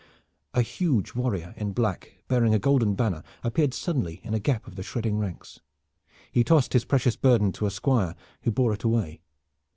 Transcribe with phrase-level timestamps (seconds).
[0.55, 4.75] A huge warrior in black, bearing a golden banner, appeared suddenly in a gap of
[4.75, 5.59] the shredding ranks.
[6.31, 9.21] He tossed his precious burden to a squire, who bore it away.